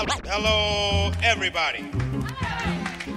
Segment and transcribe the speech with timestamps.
[0.00, 1.82] Hello, everybody.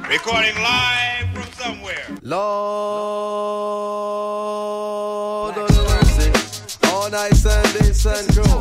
[0.09, 2.07] Recording live from somewhere.
[2.23, 2.41] Lord
[5.57, 6.31] of mercy.
[6.87, 8.59] All night Sunday, sun crew.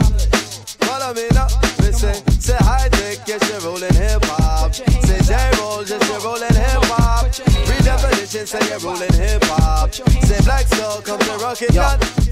[0.87, 1.47] Follow me now.
[1.79, 4.50] Listen, say hi, take yes, you're rolling hip hop.
[4.73, 7.27] Say J roll, just you're rolling hip hop.
[7.27, 9.93] Redefinition, say you're rolling hip hop.
[9.93, 11.75] Say black soul, come to rock it.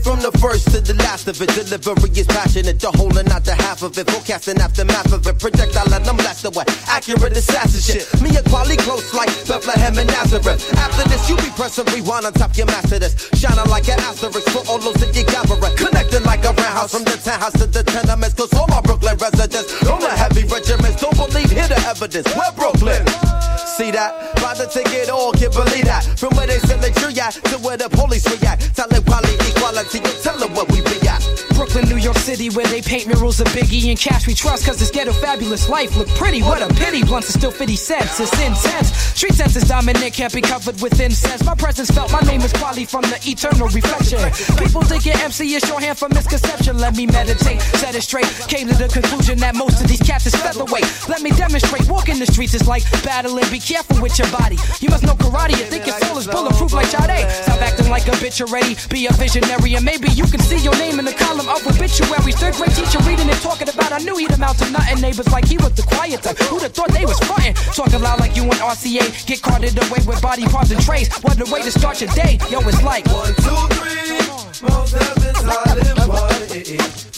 [0.09, 2.79] From the first to the last of it, delivery is passionate.
[2.80, 4.09] The whole and not the half of it.
[4.09, 5.38] Forecasting aftermath of it.
[5.38, 6.64] Projectile and I'm blast away.
[6.87, 8.06] Accurate assassin shit.
[8.23, 10.62] Me and Kweli close like Bethlehem and Nazareth.
[10.79, 13.29] After this, you be pressing rewind on top your master this.
[13.34, 15.59] Shining like an asterisk for all those that you gather.
[15.74, 18.32] Connecting like a roundhouse from the townhouse to the tenements.
[18.38, 21.02] Cause all my Brooklyn residents, all the heavy regiments.
[21.02, 22.27] Don't believe, hear the evidence.
[22.37, 23.58] We're Brooklyn.
[23.78, 24.34] See that?
[24.59, 26.02] To take it all, can't believe that.
[26.18, 28.74] From where they sell the tree at to where the police react.
[28.74, 31.23] Tell them quality, equality, you tell them what we be at.
[31.54, 34.78] Brooklyn, New York City, where they paint murals of Biggie and cash we trust, cause
[34.80, 36.42] this ghetto fabulous life look pretty.
[36.42, 38.91] What a pity, blunts are still 50 cents, it's intense.
[39.14, 41.45] Street sense is dominant, can't be covered with incense.
[41.45, 44.18] My presence felt, my name is Kweli from the eternal reflection.
[44.59, 46.79] People think your MC is shorthand for misconception.
[46.79, 48.26] Let me meditate, set it straight.
[48.48, 50.87] Came to the conclusion that most of these cats is featherweight.
[51.09, 54.57] Let me demonstrate, walking the streets is like battling, be careful with your body.
[54.80, 57.29] You must know karate, you think your soul is bulletproof like Sade.
[57.45, 60.73] Stop acting like a bitch already, be a visionary, and maybe you can see your
[60.80, 62.37] name in the column of obituaries.
[62.41, 65.00] Third grade teacher reading and talking about, I knew he'd amount to nothing.
[65.05, 66.38] Neighbors like he was the quiet type.
[66.49, 67.55] Who'd have thought they was frontin'?
[67.77, 69.05] Talking loud like you and RCA.
[69.27, 71.12] Get carted away with body parts and trays.
[71.21, 72.38] What a way to start your day.
[72.49, 74.16] Yo, it's like One, two, three.
[74.65, 75.99] Most heavens hot and.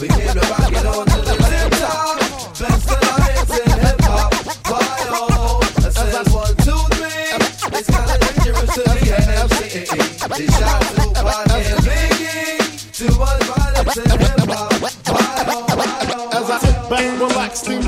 [0.01, 2.10] We came to rock it on to the tip top.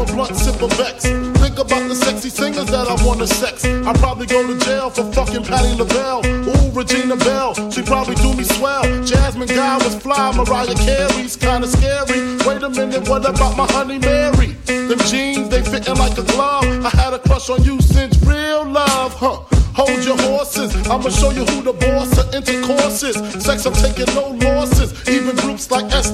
[0.03, 1.05] A blunt, sip a vex.
[1.05, 3.65] Think about the sexy singers that I wanna sex.
[3.65, 6.27] I probably go to jail for fucking Patti LaBelle.
[6.27, 8.83] Ooh, Regina Belle, she probably do me swell.
[9.05, 12.37] Jasmine Guy was fly, Mariah Carey's kinda scary.
[12.45, 14.57] Wait a minute, what about my honey Mary?
[14.67, 16.67] Them jeans, they fitting like a glove.
[16.85, 19.39] I had a crush on you since real love, huh?
[19.75, 23.17] Hold your horses, I'ma show you who the boss of intercourse is.
[23.43, 24.93] Sex, I'm taking no losses.
[25.09, 26.05] Even groups like and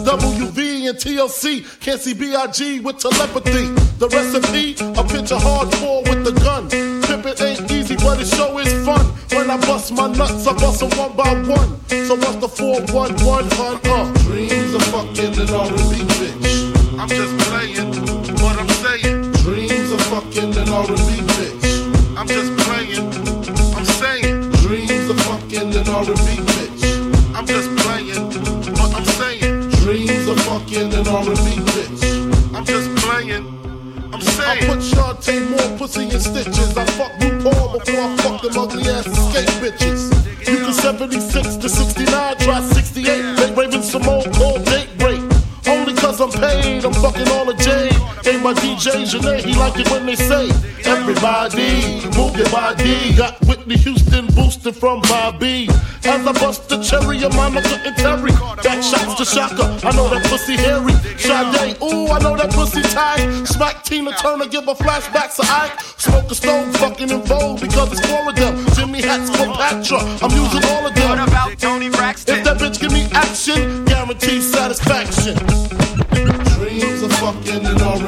[1.08, 3.72] TLC can't see BIG with telepathy.
[3.96, 6.68] The recipe, a picture hardcore with the gun.
[6.68, 9.06] Pimpin' ain't easy, but it show is fun.
[9.32, 11.80] When I bust my nuts, I bust them one by one.
[11.88, 13.80] So what's the 411 hun?
[13.88, 17.00] Uh, dreams of fucking an R&B bitch.
[17.00, 17.88] I'm just playing
[18.44, 19.32] what I'm saying.
[19.48, 21.17] Dreams of fucking an R&B
[31.08, 32.54] fucking an R&B bitch.
[32.54, 33.46] I'm just playing.
[34.12, 34.64] I'm saying.
[34.64, 36.76] I put Chanté Moore pussy in stitches.
[36.76, 40.48] I fuck you Paul before I fuck them ugly ass Xscape bitches.
[40.48, 43.34] You can 76 to 69, try 68.
[43.36, 45.20] Make Raven-Symoné call date break.
[45.66, 47.92] Only cause I'm paid, I'm fucking all the J.
[48.30, 50.48] Ain't my DJ Janae, he like it when they say,
[51.08, 53.16] Everybody, move your body.
[53.16, 55.66] Got Whitney Houston boosted from Bobby.
[56.04, 58.30] As I bust the cherry, your mama couldn't Terry.
[58.62, 60.92] Back shots to Chaka, I know that pussy hairy.
[61.16, 63.46] Sade, ooh, I know that pussy tight.
[63.46, 65.80] Smack Tina Turner, give her flashbacks to Ike.
[65.96, 68.52] Smoke a stone, fucking En Vogue because it's Florida.
[68.76, 71.08] Jimmy Hats, Cleopatra, I'm using all of them.
[71.08, 72.36] What about Toni Braxton?
[72.36, 75.38] If that bitch give me action, guarantee satisfaction.
[76.52, 78.07] Dreams of fucking an R&B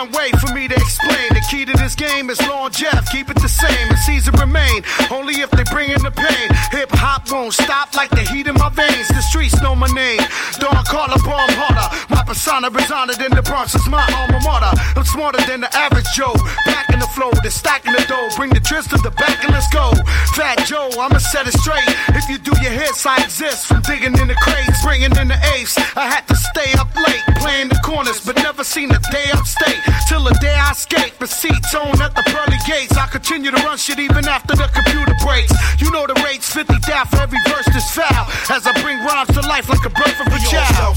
[0.00, 1.28] one way for me to explain.
[1.30, 3.10] The key to this game is long Jeff.
[3.10, 4.82] Keep it the same and Caesar remain.
[5.10, 6.48] Only if they bring in the pain.
[6.72, 9.08] Hip hop won't stop like the heat in my veins.
[9.08, 10.20] The streets know my name.
[10.58, 11.50] Don't call a bomb
[12.30, 14.70] persona honored in the Bronx is my alma mater.
[14.94, 16.34] I'm smarter than the average Joe.
[16.64, 18.30] Back in the flow, the stacking the dough.
[18.36, 19.90] Bring the tris to the back and let's go.
[20.38, 21.90] Fat Joe, I'ma set it straight.
[22.14, 23.66] If you do your hits, I exist.
[23.66, 25.74] From digging in the crates, bringing in the ace.
[25.98, 29.82] I had to stay up late, playing the corners, but never seen a day upstate.
[30.06, 32.94] Till the day I escape, receipts on at the pearly gates.
[32.96, 35.50] I continue to run shit even after the computer breaks.
[35.82, 38.30] You know the rates, 50 down for every verse that's foul.
[38.54, 40.94] As I bring rhymes to life like a birth of a child.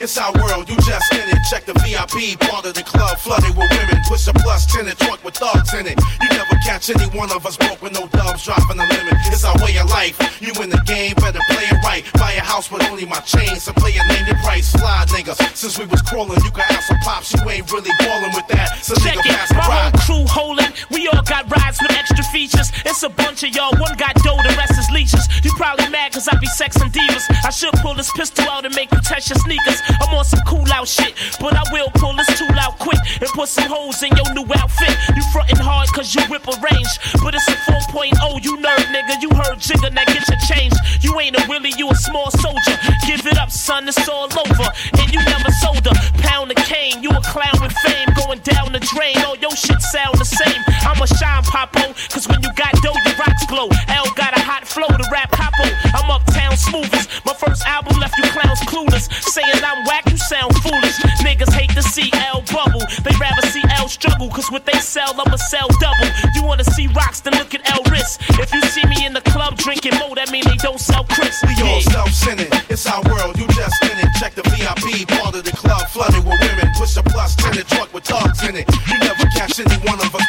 [0.00, 1.40] It's our world, you just in it.
[1.50, 4.02] Check the VIP part of the club, flooded with women.
[4.08, 5.98] Push a plus 10 and trunk with thugs in it.
[6.22, 9.14] You never catch any one of us broke with no dubs dropping the limit.
[9.26, 10.16] It's our way of life.
[10.40, 12.02] You in the game, better play it right.
[12.14, 14.68] Buy a house with only my chains, so play your name your price.
[14.68, 15.34] Slide nigga.
[15.54, 18.82] Since we was crawling, you can ask some pops, you ain't really ballin' with that.
[18.82, 20.72] So Check nigga, it, pass the my whole crew holding.
[20.90, 22.72] We all got rides with extra features.
[22.84, 23.72] It's a bunch of y'all.
[23.78, 25.24] One got dough, the rest is leeches.
[25.44, 27.24] You probably mad cause I be sexing divas.
[27.44, 29.80] I should pull this pistol out and make you test your sneakers.
[30.02, 32.78] I'm on some cool out shit, but I will pull this tool out
[33.20, 34.94] and put some holes in your new outfit.
[35.14, 36.92] You frontin' hard cause you rip a range,
[37.22, 38.12] but it's a 4.0.
[38.44, 40.74] You nerd nigga, you heard Jigga, now get your change.
[41.00, 42.76] You ain't a willy, you a small soldier.
[43.06, 44.68] Give it up, son, it's all over.
[44.98, 47.02] And you never sold a pound of cane.
[47.02, 49.16] You a clown with fame going down the drain.
[49.24, 50.62] All your shit sound the same.
[50.82, 53.68] I'm a shine popo, cause when you got dough, your rocks glow.
[53.88, 55.64] L got a hot flow to rap popo.
[55.94, 56.10] I'm
[56.56, 57.08] smoothest.
[57.24, 59.12] My first album left you clowns clueless.
[59.32, 60.96] Saying I'm whack, you sound foolish.
[61.22, 62.82] Niggas hate to see L bubble.
[63.04, 66.08] They rather see L struggle, cause what they sell, I'ma sell double.
[66.34, 68.20] You wanna see rocks, then look at L wrist.
[68.40, 71.42] If you see me in the club drinking mo, that mean they don't sell Chris.
[71.44, 71.90] We all Yeah.
[71.92, 72.52] self-centered.
[72.68, 74.10] It's our world, you just in it.
[74.18, 76.72] Check the VIP, part of the club, flooded with women.
[76.76, 78.66] Push a plus ten, a truck with thugs in it.
[78.88, 80.25] You never catch any one of us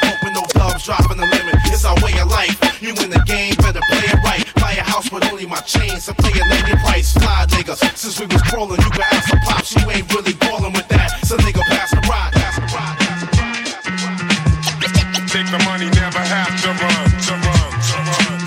[5.67, 7.11] chains, so pay a naked price.
[7.13, 10.71] Fly niggas, since we was crawling, you can ask some pops, you ain't really ballin'
[10.71, 11.11] with that.
[11.27, 15.27] So nigga, pass the rock, pass the rock, pass the rock, pass the rock.
[15.27, 18.39] Take the money, never have to run, to run, to run.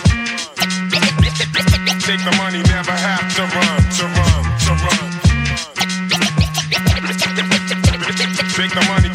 [2.00, 5.08] Take the money, never have to run, to run, to run.
[8.56, 9.12] Take the money,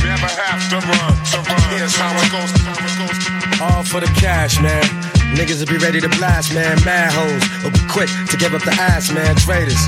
[0.00, 1.62] never have to run, to run.
[1.76, 3.18] Here's how it goes, how it goes.
[3.60, 5.01] All for the cash, man.
[5.32, 6.76] Niggas will be ready to blast, man.
[6.84, 9.34] Mad hoes will be quick to give up the ass, man.
[9.36, 9.80] Traitors,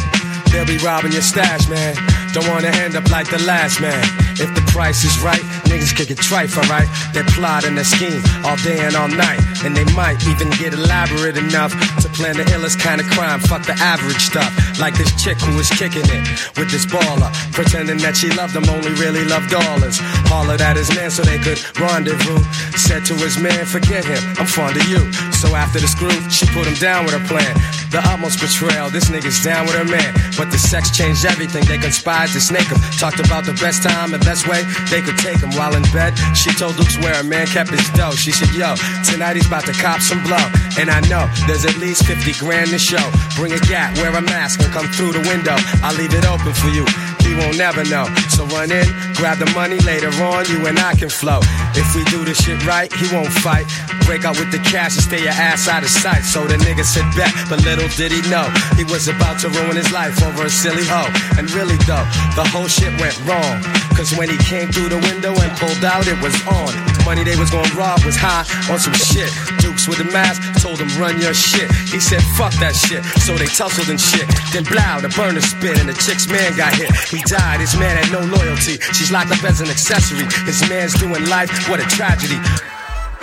[0.55, 1.99] they'll be robbing your stash, man.
[2.33, 4.03] Don't wanna end up like the last man.
[4.39, 6.89] If the price is right, niggas kick it trife, alright?
[7.15, 9.39] They plot and they scheme all day and all night.
[9.62, 11.71] And they might even get elaborate enough
[12.03, 13.39] to plan the illest kind of crime.
[13.39, 14.51] Fuck the average stuff.
[14.79, 16.23] Like this chick who was kicking it
[16.59, 17.31] with this baller.
[17.55, 19.99] Pretending that she loved him, only really loved dollars.
[20.27, 22.43] Hollered at his man so they could rendezvous.
[22.75, 24.99] Said to his man, forget him, I'm fond of you.
[25.31, 27.55] So after the screw, she put him down with her plan.
[27.95, 30.11] The utmost betrayal, this nigga's down with her man.
[30.35, 32.79] But the sex changed everything, they conspired to snake him.
[32.99, 35.50] Talked about the best time, and best way they could take him.
[35.52, 38.12] While in bed, she told Dukes where a man kept his dough.
[38.12, 38.75] She said, yo,
[39.05, 40.43] tonight he's about to cop some blow.
[40.79, 43.05] And I know there's at least 50 grand to show.
[43.37, 45.56] Bring a gat, wear a mask, and come through the window.
[45.82, 46.85] I'll leave it open for you.
[47.25, 48.06] He won't never know.
[48.29, 51.41] So run in, grab the money later on, you and I can flow.
[51.76, 53.67] If we do this shit right, he won't fight.
[54.06, 56.23] Break out with the cash and stay your ass out of sight.
[56.23, 59.76] So the nigga said bet, but little did he know he was about to ruin
[59.76, 61.11] his life over a silly hoe.
[61.38, 62.06] And really though,
[62.38, 63.62] the whole shit went wrong.
[63.94, 66.75] Cause when he came through the window and pulled out, it was on.
[67.05, 68.43] Money they was gonna rob was high
[68.73, 69.31] on some shit.
[69.61, 71.70] Dukes with a mask told him run your shit.
[71.93, 73.05] He said fuck that shit.
[73.23, 74.27] So they tussled and shit.
[74.50, 76.91] Then blow, the burner spit and the chick's man got hit.
[77.06, 78.81] He died, his man had no loyalty.
[78.97, 80.27] She's locked up as an accessory.
[80.49, 82.39] His man's doing life, what a tragedy.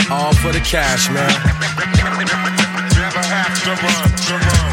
[0.10, 1.30] All for the cash, man.
[2.96, 4.70] Never have to run, to run.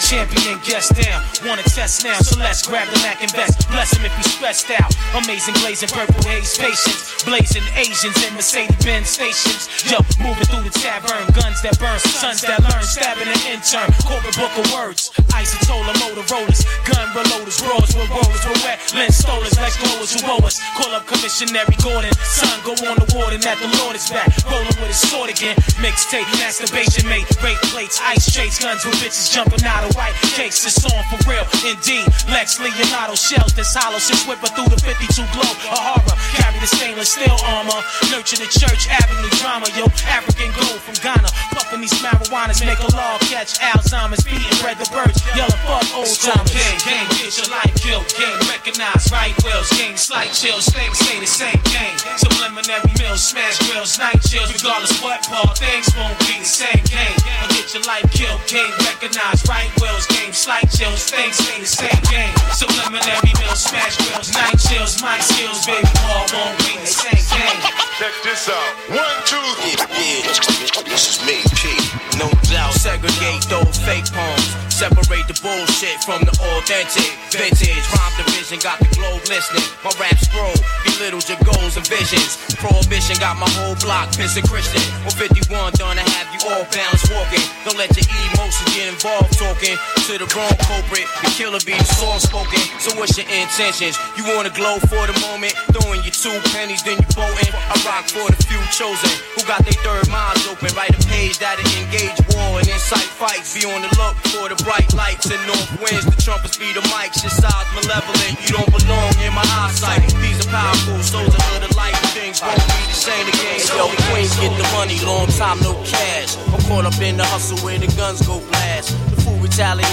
[0.00, 1.22] Champion, guest down.
[1.44, 3.68] Wanna test now, so let's grab the Mac and vest.
[3.70, 4.90] Bless him if he's stressed out.
[5.14, 7.22] Amazing blazing purple haze patience.
[7.24, 9.68] Blazing Asians in Mercedes Benz stations.
[9.84, 11.20] Yo, moving through the tavern.
[11.36, 12.82] Guns that burn, sons that learn.
[12.82, 13.90] Stabbing an intern.
[14.08, 15.12] Corporate book of words.
[15.36, 16.64] Isotola Motorola's.
[16.88, 17.60] Gun reloaders.
[17.60, 18.42] Brawls with rollers.
[18.48, 19.54] With wet lens stolers.
[19.60, 20.62] Like growers who owe us.
[20.78, 22.12] Call up Commissionary Gordon.
[22.24, 24.32] Son, go on the warden that the Lord is back.
[24.48, 25.56] Rolling with his sword again.
[25.82, 27.28] Mixtape, masturbation mate.
[27.44, 28.58] Rape plates, ice chase.
[28.58, 30.64] Guns with bitches jumping out of white cakes.
[30.66, 32.06] It's on for real, indeed.
[32.28, 33.98] Lex Leonardo shells this hollow.
[33.98, 35.50] Since whipper through the 52 glow.
[35.70, 36.16] A horror.
[36.36, 37.80] Carry the stainless steel armor.
[38.10, 39.66] Nurture the church avenue drama.
[39.74, 41.28] Yo, African gold from Ghana.
[41.54, 42.64] Puffing these marijuanas.
[42.64, 44.22] Make a law catch Alzheimer's.
[44.24, 45.20] Beating bread the birds.
[45.34, 46.46] Yelling fuck old time.
[46.50, 48.06] Game, game, get your life killed.
[48.14, 49.68] Game, recognize right wills.
[49.76, 50.66] Game, slight chills.
[50.68, 51.96] Things stay the same game.
[52.16, 54.52] Subliminary meals, smash grills, night chills.
[54.52, 57.16] Regardless what part, things won't be the same game.
[57.54, 58.40] Get your life killed.
[58.46, 60.06] Game, recognize right wills.
[60.06, 61.08] Game, slight chills.
[61.10, 62.34] Things stay the same game.
[62.52, 65.00] Subliminary meals, smash grills, night chills.
[65.02, 67.60] My skills, baby, all won't be the same game.
[67.98, 68.72] Check this out.
[68.92, 71.72] One, two, Yeah, yeah, this is me, P.
[72.18, 74.69] No doubt, segregate those fake poems.
[74.80, 77.12] Separate the bullshit from the authentic.
[77.36, 79.60] Vintage rhyme division got the globe listening.
[79.84, 80.56] My rap scroll
[80.88, 82.40] belittles your goals and visions.
[82.56, 84.80] Prohibition got my whole block pissing Christian.
[85.04, 87.44] Well, 51 done to have you all balance walking.
[87.68, 89.76] Don't let your emotions get involved talking.
[90.10, 91.06] To the wrong culprit.
[91.22, 92.58] The killer be soft spoken.
[92.82, 93.94] So what's your intentions?
[94.18, 97.52] You wanna glow for the moment, throwing your two pennies, then you bolting.
[97.54, 100.74] I rock for the few chosen who got their third minds open.
[100.74, 103.54] Write a page that'll engage war and incite fights.
[103.54, 106.02] Be on the look for the bright lights and north winds.
[106.02, 107.22] The trumpets be the mics.
[107.22, 108.34] Your side's malevolent.
[108.42, 110.02] You don't belong in my eyesight.
[110.18, 111.94] These are powerful souls live the life.
[112.10, 113.62] Things won't be the same again.
[113.78, 116.34] Yo, queens get the money, long time no cash.
[116.50, 118.90] I'm caught up in the hustle where the guns go blast.
[119.14, 119.40] The fool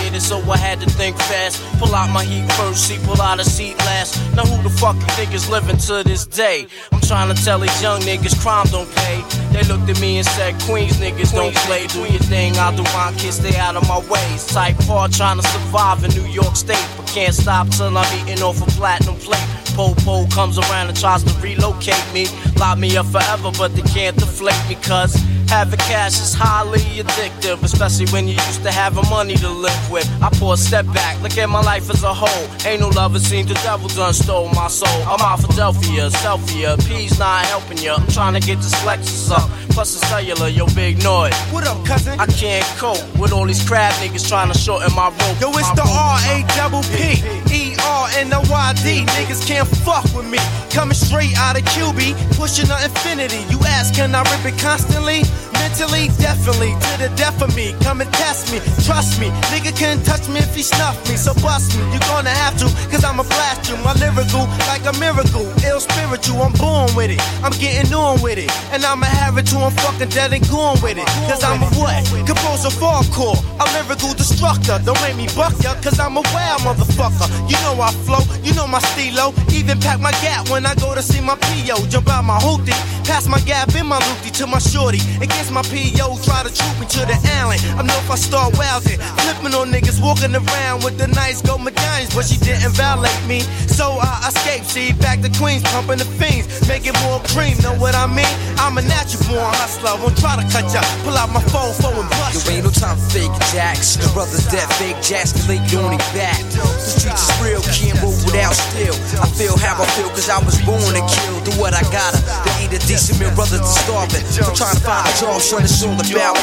[0.08, 1.62] retaliated, so I had to think fast.
[1.80, 4.18] Pull out my heat first, see, pull out a seat last.
[4.36, 6.68] Now who the fuck you think is living to this day?
[6.92, 9.24] I'm trying to tell these young niggas crime don't pay.
[9.52, 11.88] They looked at me and said, Queens niggas don't play.
[11.88, 14.46] Do your thing, I'll do mine, kid, stay out of my ways.
[14.48, 18.42] Type hard trying to survive in New York State, but can't stop till I'm eating
[18.44, 19.48] off a platinum plate.
[19.76, 22.26] Po-po comes around and tries to relocate me.
[22.58, 25.16] Lock me up forever, but they can't deflate me, cause
[25.50, 30.08] having cash is highly addictive, especially when you used to having money to live with.
[30.22, 32.48] I pour a step back, look at my life as a whole.
[32.66, 35.02] Ain't no love, it seems the devil done stole my soul.
[35.04, 37.92] I'm out Philadelphia, Selfia, P's not helping you.
[37.92, 39.50] I'm trying to get this Lexus up.
[39.70, 41.36] Plus the cellular, yo, big noise.
[41.52, 42.20] What up, cousin?
[42.20, 45.42] I can't cope with all these crab niggas trying to shorten my rope.
[45.42, 45.88] Yo, it's the.
[45.88, 47.22] R A double P
[47.54, 49.06] E R N O Y D.
[49.16, 50.40] Niggas can't fuck with me.
[50.70, 53.42] Coming straight out of QB, pushing the infinity.
[53.50, 55.24] You ask, can I rip it constantly?
[55.68, 57.76] Mentally, definitely, to the death of me.
[57.84, 59.28] Come and test me, trust me.
[59.52, 61.84] Nigga can't touch me if he snuff me, so bust me.
[61.92, 63.76] You're gonna have to, cause I'ma blast you.
[63.84, 65.44] My lyrical, like a miracle.
[65.68, 67.20] Ill spiritual, I'm born with it.
[67.44, 68.48] I'm getting on with it.
[68.72, 71.08] And I'ma have it till I'm fucking dead and gone with it.
[71.28, 72.00] Cause I'm a what?
[72.24, 73.36] Composer hardcore.
[73.60, 74.80] A lyrical destructor.
[74.88, 77.28] Don't make me buck ya, cause I'm a wild motherfucker.
[77.52, 79.36] You know I flow, you know my stilo.
[79.52, 81.92] Even pack my gap when I go to see my PO.
[81.92, 82.72] Jump out my hoopty,
[83.04, 85.04] pass my gap in my loopty to my shorty.
[85.20, 87.58] Against my PO, try to troop me to the alley.
[87.78, 91.64] I know if I start wildin', flipping on niggas, walking around with the nice gold
[91.64, 93.42] medallions, but she didn't violate me.
[93.68, 97.58] So I escaped, see, back to Queens, pumping the fiends, making more cream.
[97.62, 98.30] Know what I mean?
[98.58, 100.82] I'm a natural born hustler, won't try to cut ya.
[101.06, 102.46] Pull out my phone, phone and bust.
[102.46, 103.98] There ain't no time for fake jacks.
[103.98, 106.42] The brothers that fake jacks can lay on their back.
[106.54, 108.96] The streets is real, can't move without steel.
[109.22, 111.38] I feel how I feel cause I was born to kill.
[111.46, 112.20] Do what I gotta.
[112.46, 114.26] They ain't a decent meal, brothers to starving.
[114.42, 116.36] I'm trying to find a job, son, it's all about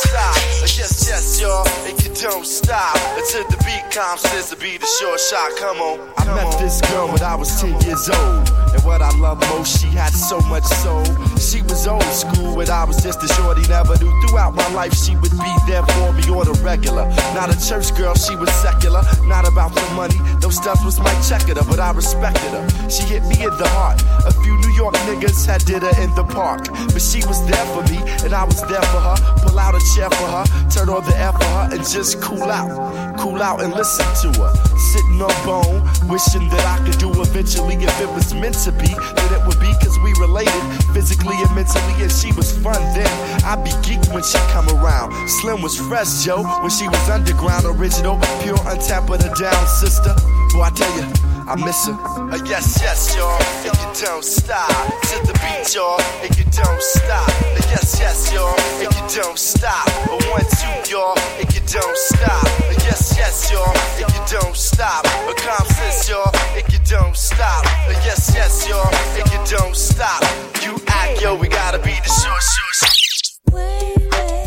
[0.00, 0.36] stop.
[0.64, 2.96] Yes, yes, y'all, and you don't stop.
[3.16, 5.52] Until the beat comes, says to be the short shot.
[5.58, 6.00] Come on.
[6.16, 8.48] I met this girl when I was 10 years old.
[8.72, 11.04] And what I love most, she had so much soul.
[11.36, 14.12] She old school, and I was just a shorty, never knew.
[14.22, 17.04] Throughout my life, she would be there for me on the regular.
[17.34, 19.02] Not a church girl, she was secular.
[19.26, 22.64] Not about the money, those stuff was my checker, but I respected her.
[22.88, 24.00] She hit me in the heart.
[24.24, 26.70] A few New York niggas had did her in the park.
[26.70, 29.16] But she was there for me, and I was there for her.
[29.42, 32.44] Pull out a chair for her, turn on the air for her, and just cool
[32.44, 33.18] out.
[33.18, 34.52] Cool out and listen to her.
[34.92, 37.74] Sitting on bone, wishing that I could do eventually.
[37.74, 41.50] If it was meant to be, that it would be cause we related physically and
[41.54, 43.10] mentally, and she was fun then.
[43.44, 45.12] I'd be geeked when she come around.
[45.40, 50.14] Slim was fresh, Joe, when she was underground, original, pure, untapped, but a down sister.
[50.52, 51.94] Boy, I tell you, I miss her.
[51.94, 54.66] Uh, yes, yes, y'all, and you don't stop.
[54.66, 57.28] To the beat, y'all, and you don't stop.
[57.28, 59.86] Uh, yes, yes, y'all, and you don't stop.
[60.10, 62.44] Uh, one, two, y'all, and you don't stop.
[62.66, 63.70] Uh, yes, yes, y'all,
[64.02, 65.04] and you don't stop.
[65.38, 67.64] Calm sense, y'all, and you don't stop.
[67.86, 70.22] Uh, yes, yes, y'all, and you don't stop.
[70.64, 73.54] You act, yo, we gotta be the short, short, short.
[73.54, 74.45] Way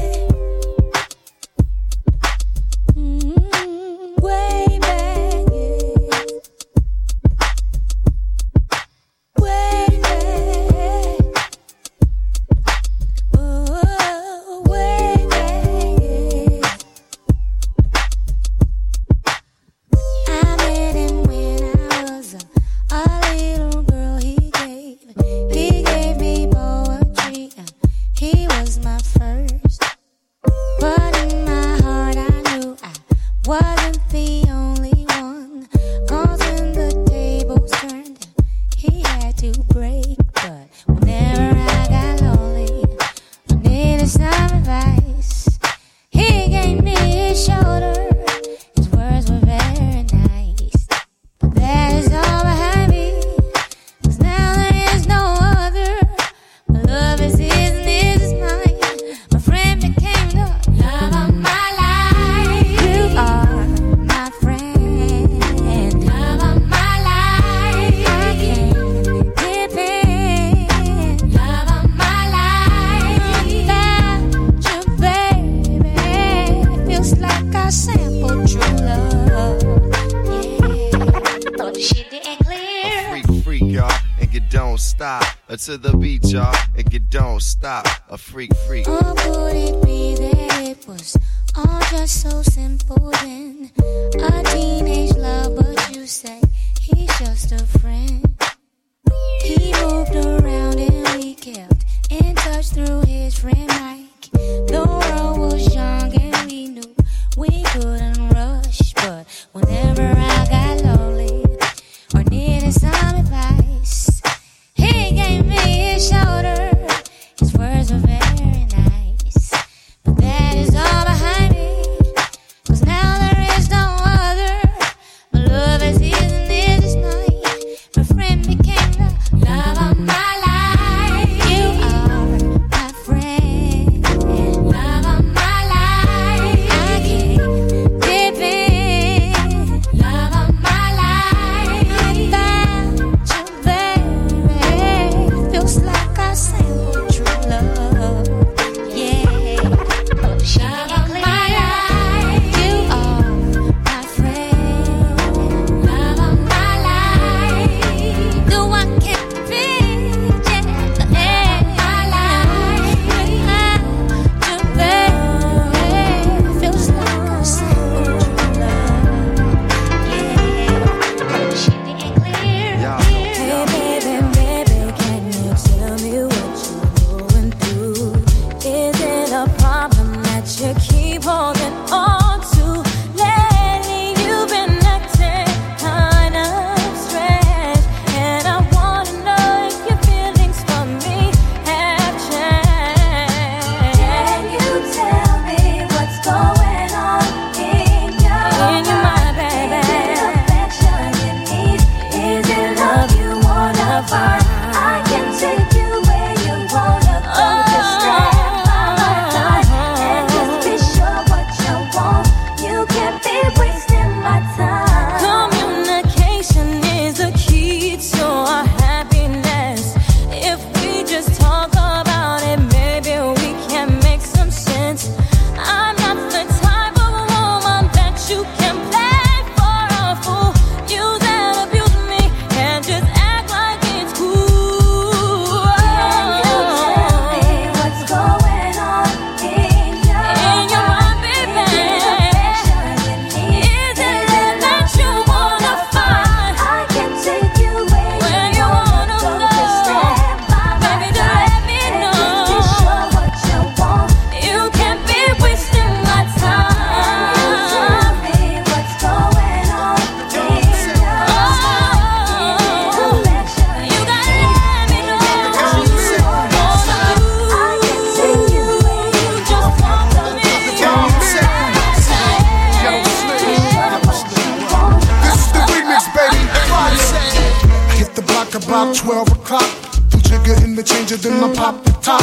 [278.69, 279.25] about mm-hmm.
[279.25, 279.69] 12 o'clock.
[280.13, 282.21] Two jigger in the changer, then I pop the top.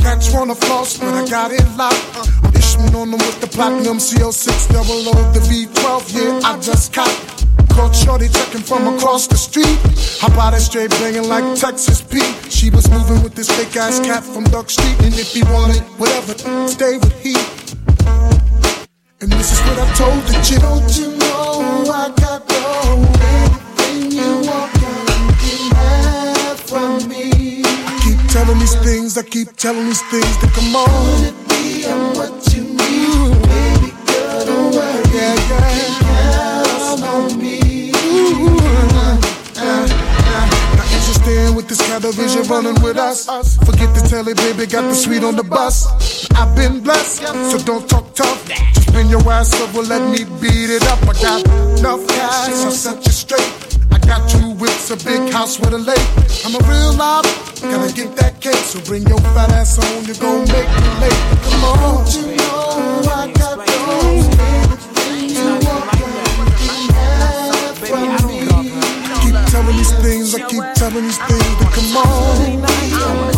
[0.00, 2.00] Cats wanna floss, but I got it locked.
[2.16, 6.94] I'm Ishman on them with the platinum CO6 double O, the V12, yeah, I just
[6.94, 7.12] caught.
[7.76, 9.76] Caught Shorty checking from across the street.
[10.20, 12.34] How about that straight banging like Texas Pete?
[12.50, 14.96] She was moving with this fake ass cat from Duck Street.
[15.02, 16.32] And if he wanted whatever,
[16.68, 17.34] stay with he.
[19.20, 20.62] And this is what I told the chick.
[20.62, 23.13] Don't you know I got gold?
[28.54, 30.88] Telling these things, I keep telling these things to come on.
[31.06, 33.32] Would it be I'm what you need?
[33.48, 35.02] Baby girl, don't worry.
[35.14, 36.64] Yeah, yeah.
[36.70, 37.90] Count on me.
[37.90, 39.20] Ooh, uh,
[39.56, 39.88] uh,
[40.26, 40.94] uh.
[40.94, 43.26] Interested with this kind of vision running with us.
[43.64, 45.86] Forget the telly, baby, got the sweet on the bus.
[46.34, 48.48] I've been blessed, so don't talk tough.
[48.74, 51.02] Just bring your ass up, well, let me beat it up.
[51.02, 51.46] I got
[51.78, 53.73] enough cash, I'll set you straight.
[53.90, 56.08] I got two whips, a big house with a lake.
[56.44, 57.24] I'm a real lob,
[57.60, 58.54] gotta get that cake.
[58.54, 61.22] So bring your fat ass on, you're gonna make me late.
[61.48, 64.26] Come on, you know I got those.
[65.04, 66.06] Anything you want, you
[66.66, 68.38] can have from me.
[69.22, 72.64] Keep telling these things, I keep telling these things to come on.
[73.04, 73.34] Coming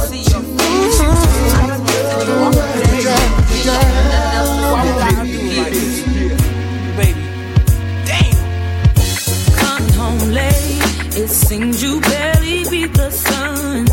[11.48, 13.86] Seems you barely beat the sun.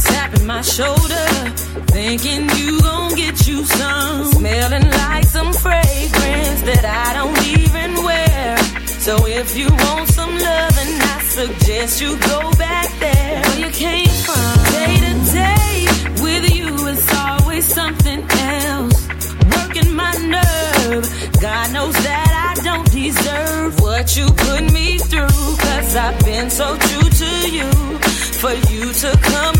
[0.00, 1.26] Tapping my shoulder,
[1.92, 4.24] thinking you gon' get you some.
[4.32, 8.56] Smelling like some fragrance that I don't even wear.
[9.06, 14.08] So if you want some loving, I suggest you go back there where you came
[14.24, 14.56] from.
[14.72, 15.12] Day to
[15.44, 15.86] day
[16.22, 19.08] with you, it's always something else.
[19.54, 21.04] Working my nerve,
[21.38, 25.33] God knows that I don't deserve what you put me through.
[25.96, 27.70] I've been so true to you.
[28.40, 29.53] For you to come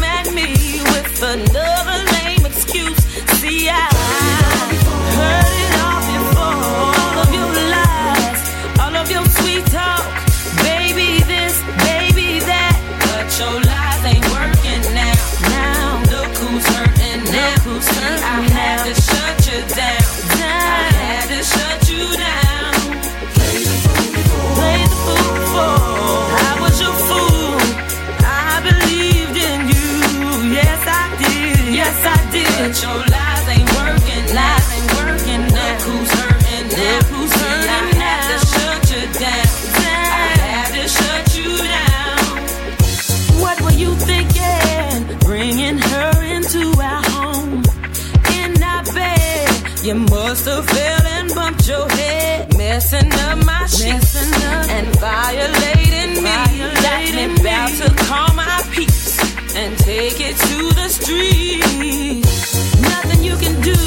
[59.64, 62.54] and take it to the streets.
[62.82, 63.80] Nothing you can do,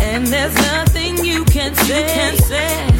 [0.00, 2.04] and there's nothing you can say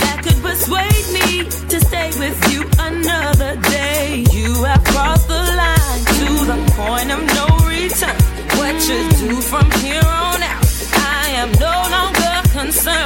[0.03, 4.25] that could persuade me to stay with you another day.
[4.33, 8.19] You have crossed the line to the point of no return.
[8.59, 13.04] What you do from here on out, I am no longer concerned.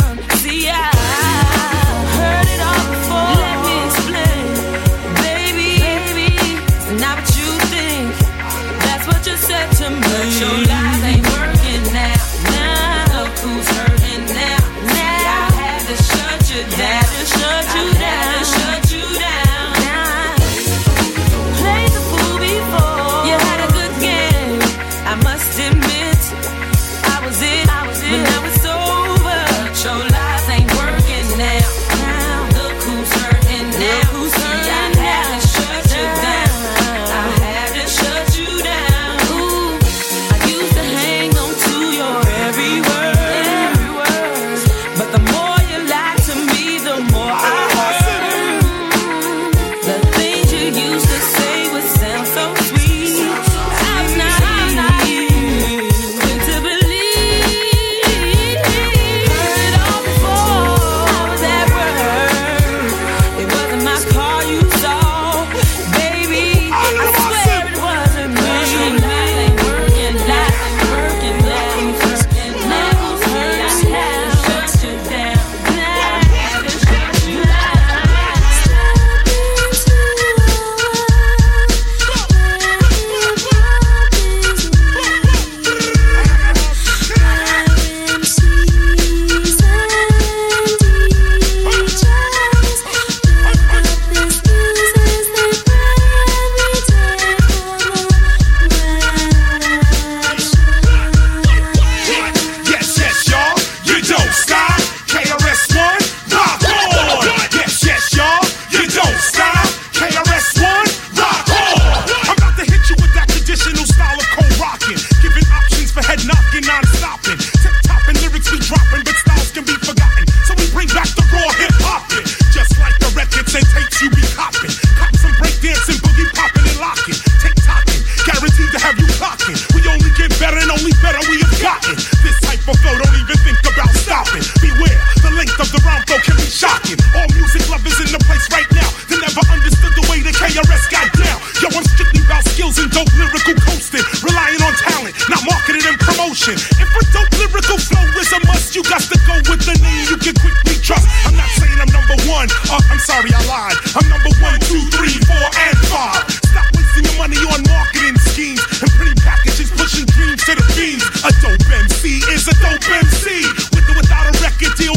[160.98, 163.42] A dope MC is a dope MC.
[163.74, 164.94] With or without a record deal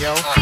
[0.00, 0.39] yo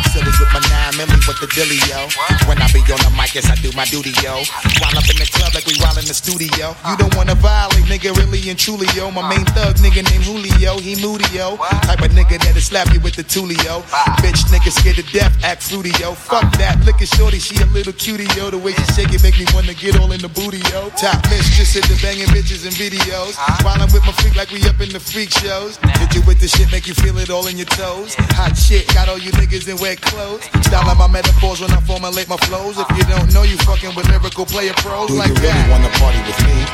[1.07, 2.11] the dilly, yo.
[2.51, 4.43] When I be on the mic, yes, I do my duty, yo.
[4.83, 6.75] While up in the club like we while in the studio.
[6.89, 9.11] You don't wanna violate, nigga, really and truly, yo.
[9.11, 11.57] My main thug nigga named Julio, he moody, yo.
[11.87, 13.87] Type of nigga that'll slap you with the tulio.
[14.19, 16.15] Bitch, nigga scared to death, act fruity, yo.
[16.15, 18.51] Fuck that, look at shorty, she a little cutie, yo.
[18.51, 20.91] The way she shake it make me wanna get all in the booty, yo.
[20.99, 23.39] Top mistress at the banging bitches and videos.
[23.63, 25.79] While I'm with my freak like we up in the freak shows.
[26.03, 28.15] Hit you with the shit, make you feel it all in your toes.
[28.35, 30.43] Hot shit, got all you niggas in wet clothes.
[30.89, 32.81] Style like my metaphors when I formulate my flows.
[32.81, 35.69] If you don't know, you fucking with lyrical player pros Do like you really that.
[35.69, 36.65] wanna party with me?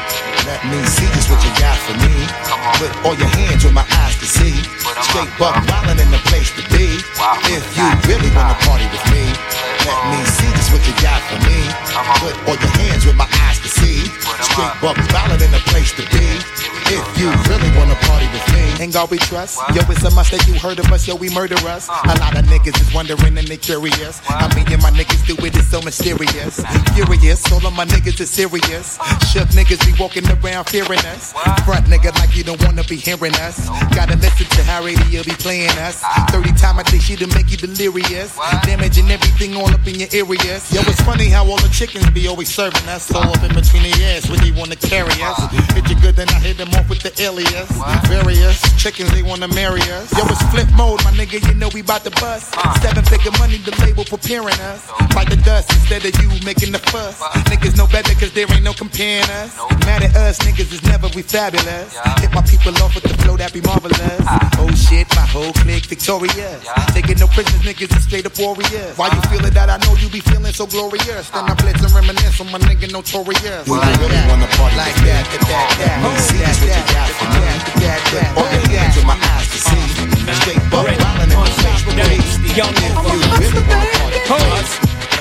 [0.46, 2.14] Let me see just what you got for me.
[2.78, 4.54] Put all your hands with my eyes to see.
[5.02, 6.94] Straight buck wildin' in the place to be.
[7.50, 9.34] If you really wanna party with me,
[9.82, 11.58] let me see just what you got for me.
[12.22, 13.33] Put all your hands with my eyes
[13.64, 14.04] to see.
[14.44, 16.26] Straight buck wildin' in the place to be.
[16.86, 19.58] If you really wanna party with me, In God we trust.
[19.72, 21.08] Yo, it's a mistake you heard of us.
[21.08, 21.88] Yo, we murder us.
[21.88, 24.20] A lot of niggas is wondering and they curious.
[24.28, 26.60] I mean, and my niggas do it, it's so mysterious.
[26.92, 28.98] Furious, all of my niggas is serious.
[29.32, 31.32] Shook niggas be walking around fearing us.
[31.64, 33.68] Front nigga like you don't wanna be hearing us.
[33.94, 36.02] Gotta listen to how radio be playing us.
[36.30, 38.36] 30 time I think she to make you delirious.
[38.64, 40.70] Damaging everything all up in your areas.
[40.74, 43.10] Yo, it's funny how all the chickens be always serving us.
[43.14, 45.38] All up in between the ass when they wanna carry us.
[45.72, 47.70] Hit you good, then I hit them off with the alias.
[48.08, 50.10] Various chickens, they wanna marry us.
[50.12, 52.54] Yo, it's Flipmode, my nigga, you know we bout to bust.
[52.82, 54.82] Seven figure money, the label preparing us.
[55.14, 57.20] Fight the dust instead of you making the fuss.
[57.48, 59.56] Niggas know better cause there ain't no comparing us.
[59.86, 61.94] Mad at us, niggas is never we fabulous.
[62.18, 64.20] Hit my people off with the flow that be marvelous.
[64.58, 66.60] Oh shit, my whole clique victorious.
[66.92, 68.96] Taking no prisoners, niggas is straight up warriors.
[68.98, 69.70] Why you feeling that?
[69.70, 71.30] I know you be feeling so glorious.
[71.30, 73.43] Then I blitz and reminisce on my nigga notorious.
[73.44, 76.64] Do you really wanna party like with that, that, that, that, Let me see just
[76.64, 77.44] what you got for me.
[77.84, 79.84] that, that, all your hands with my eyes to see.
[80.40, 82.24] Straight buck wildin' in the place to be.
[82.24, 83.52] If you really wanna party.
[83.52, 83.84] with me,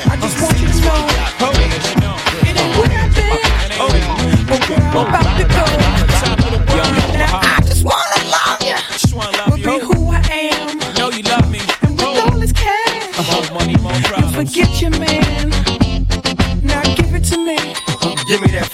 [0.07, 2.15] I just want you to know.
[2.47, 3.43] It ain't what I think.
[4.47, 5.67] But girl, I'm about to go.
[7.27, 9.52] I just wanna love.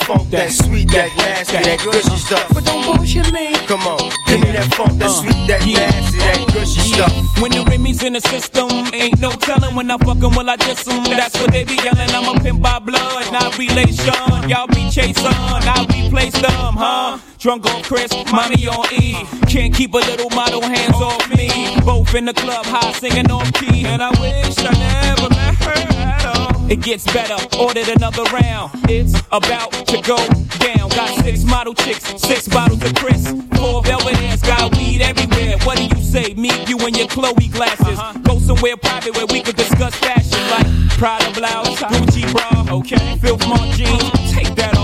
[0.09, 2.47] Funk, that sweet, that nasty, that gushy stuff.
[2.53, 3.53] But don't bullshit me.
[3.69, 7.13] Come on, give me that funk, that uh, sweet, that nasty, that gushy stuff.
[7.41, 10.55] When the Remy's in the system, ain't no telling when I fuck 'em, will I
[10.55, 11.03] diss 'em?
[11.03, 12.09] That's what they be yelling.
[12.09, 14.17] I'm a pimp by blood, not relation.
[14.49, 17.19] Y'all be chasing, I replace them, huh?
[17.37, 19.13] Drunk on Chris, mommy on E.
[19.47, 21.49] Can't keep a little model hands off me.
[21.85, 23.85] Both in the club, high singing off key.
[23.85, 26.58] And I wish I never met her at all.
[26.69, 28.71] It gets better, ordered another round.
[28.87, 30.17] It's about to go
[30.59, 30.89] down.
[30.89, 33.25] Got six model chicks, six bottles of Chris.
[33.57, 35.57] Four velvet hands, got weed everywhere.
[35.63, 36.35] What do you say?
[36.35, 37.97] Me, you, and your Chloe glasses.
[37.97, 38.19] Uh-huh.
[38.19, 40.67] Go somewhere private where we could discuss fashion like
[40.99, 43.17] Prada blouse, Gucci bra, okay?
[43.17, 44.77] Filth Mark jeans, take that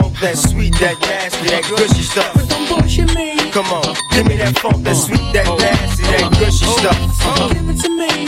[0.00, 2.32] funk, that sweet, that nasty, that gushy stuff.
[2.34, 3.36] But don't bullshit me.
[3.50, 6.98] Come on, give me that funk, that sweet, that nasty, that gushy oh, stuff.
[7.22, 7.48] Oh, oh.
[7.52, 8.26] Give it to me.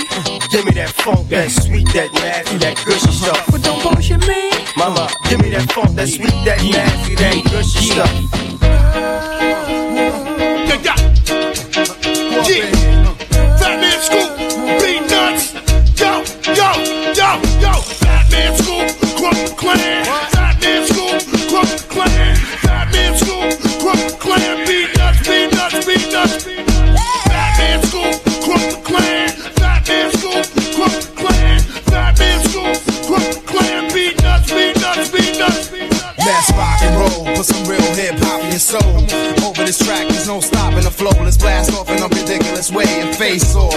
[0.51, 3.47] Give me that funk, that sweet, that nasty, that gushy stuff.
[3.51, 4.51] But don't bullshit me.
[4.77, 8.13] Mama, give me that funk, that sweet, that nasty, that gushy stuff.
[38.59, 38.97] Your soul.
[39.47, 41.13] Over this track, there's no stopping the flow.
[41.23, 42.09] Let's blast off in a
[42.73, 43.75] way and face off.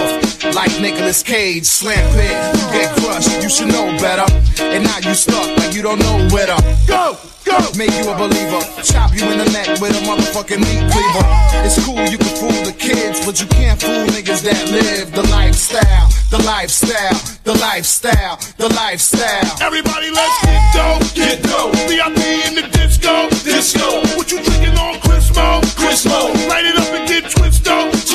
[0.54, 4.26] Like Nicolas Cage, slam pit, you get crushed, you should know better.
[4.60, 7.58] And now you stuck like you don't know where to go, go.
[7.76, 11.24] Make you a believer, chop you in the neck with a motherfucking meat cleaver.
[11.64, 15.22] It's cool, you can fool the kids, but you can't fool niggas that live the
[15.30, 19.62] lifestyle, the lifestyle, the lifestyle, the lifestyle.
[19.62, 21.74] Everybody, let's get dope, get dope.
[21.86, 22.18] VIP
[22.50, 24.02] in the disco, disco.
[24.18, 25.62] What you drinking on Chrismo?
[25.78, 26.34] Chrismo.
[26.48, 27.24] Light it up and get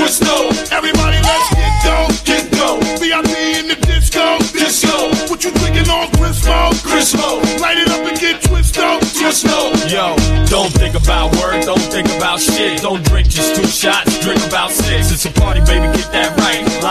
[0.08, 0.72] twisto, twisto.
[0.72, 2.82] Everybody, let's get dope, get dope.
[3.00, 5.10] VIP in the disco, disco.
[5.30, 6.72] What you drinking on Chrismo?
[6.84, 7.60] Chrismo.
[7.60, 9.74] Light it up and get twisto, twisto.
[9.92, 10.16] Yo,
[10.48, 12.82] Don't think about work, don't think about shit.
[12.82, 15.12] Don't drink just two shots, drink about six.
[15.12, 15.88] It's a party, baby,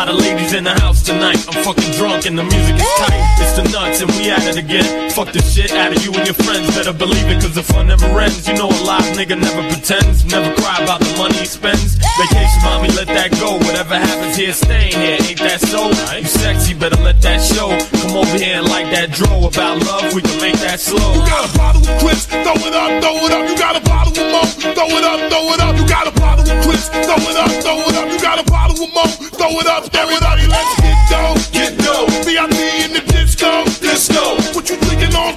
[0.06, 1.36] lot of ladies in the house tonight.
[1.48, 3.22] I'm fucking drunk and the music is tight.
[3.42, 5.10] It's the nuts and we at it again.
[5.10, 6.74] Fuck the shit out of you and your friends.
[6.74, 8.46] Better believe it, cause the fun never ends.
[8.46, 10.24] You know a live nigga never pretends.
[10.24, 11.98] Never cry about the money he spends.
[12.18, 13.58] Vacation, mommy, let that go.
[13.66, 15.18] Whatever happens here, staying here.
[15.26, 15.90] Ain't that so?
[16.14, 17.74] You sexy, better let that show.
[18.02, 20.14] Come over here and like that draw about love.
[20.14, 21.02] We can make that slow.
[21.14, 23.42] You got a bottle of Chris, throw it up, throw it up.
[23.50, 25.74] You got a bottle of Mo, throw it up, throw it up.
[25.74, 28.06] You got a bottle of Chris, throw it up, throw it up.
[28.12, 30.46] You got a bottle of Mo, throw it up, everybody.
[30.46, 32.06] Let's get dough, get dough.
[32.24, 34.36] VIP in the disco, disco.
[34.54, 35.36] What you thinking on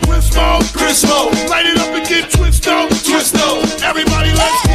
[0.73, 1.31] Chris Mo?
[1.49, 3.81] Light it up and get twisto, twisto.
[3.81, 4.68] Everybody, let's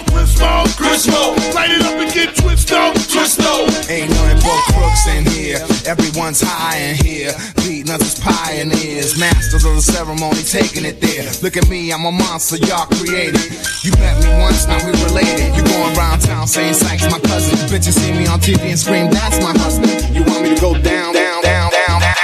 [0.00, 0.64] on Chris Mo?
[0.76, 3.68] Chris Mo, light it up and get twisto, twisto.
[3.90, 5.60] Ain't nothing but crooks in here.
[5.86, 7.32] Everyone's high in here.
[7.56, 9.18] Beating us as pioneers.
[9.18, 11.30] Masters of the ceremony, taking it there.
[11.42, 13.40] Look at me, I'm a monster y'all created.
[13.84, 15.54] You met me once, now we related.
[15.56, 17.58] You going around town saying Sykes my cousin.
[17.68, 20.14] Bitches see me on TV and scream, that's my husband.
[20.14, 22.14] You want me to go down, down, down, down, down.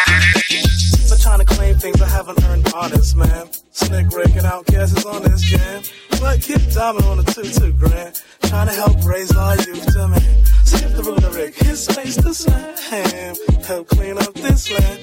[1.08, 3.48] But trying to claim things I haven't earned honest, man.
[3.70, 5.82] Slick raking out guesses on this jam.
[6.20, 8.22] But keep diamond on the two two grand.
[8.42, 10.44] Trying to help raise our youth to man.
[10.64, 13.34] Skip the rhetoric, his space to slam.
[13.64, 15.00] Help clean up this land.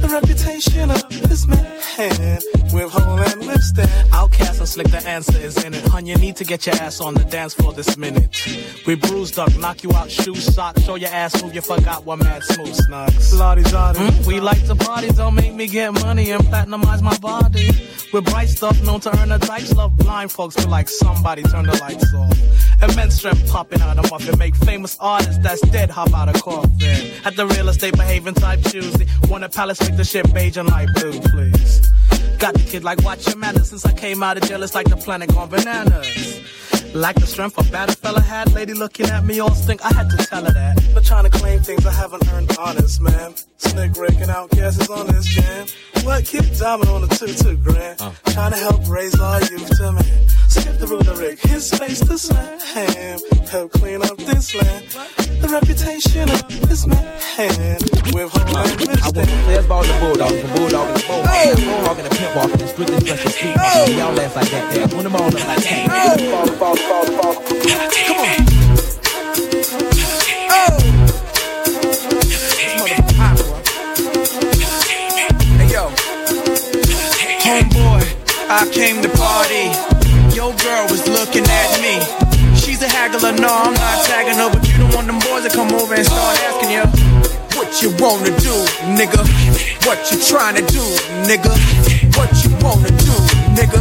[0.00, 1.66] The reputation of this man.
[2.72, 3.90] With hole and lip stand.
[4.10, 5.84] OutKast and slick, the answer is in it.
[5.86, 8.30] Hun, you need to get your ass on the dance floor this minute.
[8.86, 12.20] We bruised up, knock you out, shoe socks, show your ass move, you forgot what
[12.20, 13.36] mad smooth snugs.
[13.96, 14.26] Hmm?
[14.26, 17.68] We like to party, don't make me get money and platinumize my body.
[18.12, 21.66] With bright stuff known to earn a dice, love blind folks feel like somebody turn
[21.66, 22.82] the lights off.
[22.82, 27.12] Immense strength popping out of muffin, make famous artists that's dead hop out of coffin.
[27.24, 30.68] At the real estate behaving type Tuesday, want a palace, make the shit beige and
[30.68, 31.92] light blue, please.
[32.38, 34.88] Got the kid like watch your manners since I came out of jail, it's like
[34.88, 36.40] the planet gone bananas.
[36.92, 40.10] Like the strength a battle fella had, lady looking at me all stink, I had
[40.10, 40.90] to tell her that.
[40.92, 43.34] But trying to claim things I haven't earned honest, man.
[43.58, 45.66] Slick raking out guesses on this jam.
[46.02, 47.98] What keep diamond on the two two grand?
[48.00, 48.14] Oh.
[48.26, 50.28] Trying to help raise our youth to man.
[50.48, 52.58] Skip the rhetoric, his space to slam.
[53.48, 54.84] Help clean up this land.
[55.40, 57.06] The reputation of this man.
[58.12, 61.22] With home and I want the players ball the bulldog, the bulldog and the bull.
[61.22, 63.56] The bulldog and the pimp walk, and the strictly special street.
[63.96, 64.88] Y'all ass like that, there.
[64.88, 66.20] Put them all up like that.
[66.20, 66.76] Fall, fall,
[78.52, 79.70] I came to party.
[80.36, 81.96] Your girl was looking at me.
[82.56, 85.50] She's a haggler, no, I'm not tagging her, but you don't want them boys to
[85.50, 86.82] come over and start asking you
[87.56, 88.52] what you wanna do,
[88.98, 89.22] nigga.
[89.86, 90.82] What you trying to do,
[91.24, 91.99] nigga.
[92.16, 93.14] What you wanna do,
[93.54, 93.80] nigga.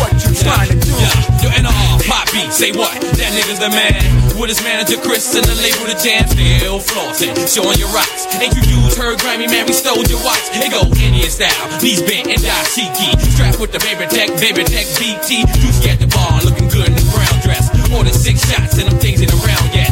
[0.00, 0.94] What you trying to do.
[1.42, 2.94] Yo, NR, uh, Pop beat, say what?
[3.18, 3.98] That nigga's the man.
[4.38, 8.26] With his manager Chris and the label the jam, still flossing, showing your rocks.
[8.40, 9.66] Ain't you dudes heard Grammy, man?
[9.66, 10.42] We stole your watch.
[10.56, 13.12] It go Indian style, knees bent and dashiki.
[13.36, 15.44] Strapped with the baby tech, baby tech BT.
[15.60, 17.68] Juicy at the bar, looking good in the brown dress.
[17.90, 19.91] More than six shots and them things around yet.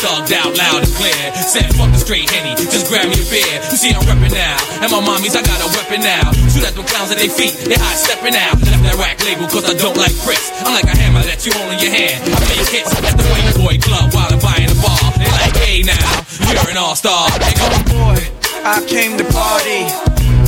[0.00, 1.16] thugged out loud and clear.
[1.36, 3.56] Said fuck the straight henny, just grab me a beer.
[3.72, 6.32] You see I'm reppin' now, and my mommies I got a weapon now.
[6.52, 8.60] Shoot at them clowns at their feet, they high stepping out.
[8.60, 10.52] Left that rack label cause I don't like Chris.
[10.62, 12.20] I'm like a hammer that you hold in your hand.
[12.28, 15.06] I make hits at the white boy club while I'm buying a bar.
[15.16, 16.08] They like, hey now,
[16.52, 17.28] you're an all star.
[17.32, 17.66] Go.
[17.92, 18.20] boy,
[18.64, 19.88] I came to party.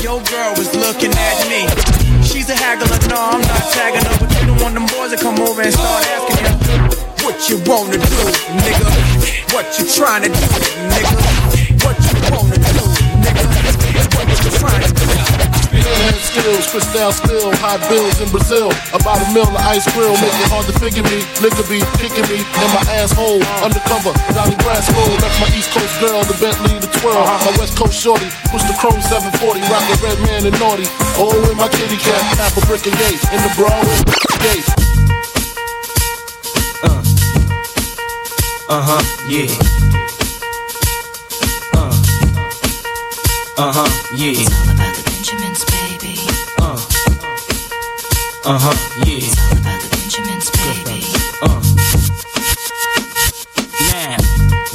[0.05, 1.67] Your girl was looking at me.
[2.23, 5.19] She's a haggler, no, I'm not tagging her, but you don't want them boys to
[5.19, 8.25] come over and start asking you what you wanna do,
[8.63, 9.18] nigga.
[9.53, 10.45] What you trying to do,
[10.93, 11.17] nigga.
[11.81, 12.85] What you wanna do,
[13.25, 13.45] nigga.
[14.13, 15.09] What you trying to do.
[15.89, 18.69] Hand skills, crystal still, high bills in Brazil.
[18.93, 21.25] About a mill of ice grill, make it hard to figure me.
[21.41, 23.41] Liquor be kicking me in my asshole.
[23.65, 25.01] Undercover, Donnie Brasco.
[25.17, 27.17] That's my East Coast girl, the Bentley, the twirl.
[27.17, 27.49] Uh-huh.
[27.49, 30.85] My West Coast shorty, push the chrome 740, rock the red man and naughty.
[31.17, 33.23] Oh, in my kitty cat, half a brick and gate.
[33.33, 33.73] In the bra,
[34.45, 34.98] gate.
[38.71, 39.01] Uh huh,
[39.31, 39.49] yeah.
[41.73, 41.89] Uh.
[43.57, 44.37] Uh huh, yeah.
[44.37, 46.21] It's all about the Benjamins, baby.
[46.61, 46.77] Uh.
[48.45, 48.77] Uh huh,
[49.09, 49.25] yeah.
[49.25, 51.01] It's all about the Benjamins, baby.
[51.41, 51.64] Uh.
[53.89, 54.21] Now,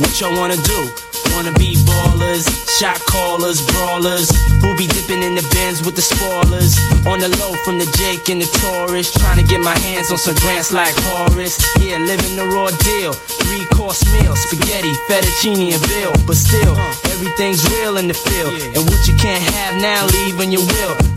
[0.02, 0.90] what y'all wanna do?
[1.38, 4.34] Wanna be ballers, shot callers, brawlers.
[4.62, 6.82] Who be dipping in the bins with the spoilers.
[7.06, 9.14] On the low from the Jake and the Taurus.
[9.14, 11.62] Trying to get my hands on some grants like Horace.
[11.78, 13.14] Yeah, living the raw deal.
[13.14, 16.14] Three course meal, spaghetti, fettuccine, and bill.
[16.26, 16.76] But still,
[17.12, 18.54] everything's real in the field.
[18.76, 21.13] And what you can't have now, leave when you will.